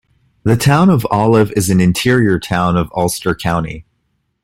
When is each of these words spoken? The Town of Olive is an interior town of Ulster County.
The 0.41 0.57
Town 0.57 0.89
of 0.89 1.05
Olive 1.11 1.51
is 1.55 1.69
an 1.69 1.79
interior 1.79 2.39
town 2.39 2.75
of 2.75 2.91
Ulster 2.95 3.35
County. 3.35 3.85